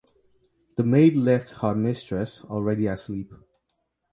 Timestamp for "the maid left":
0.77-1.59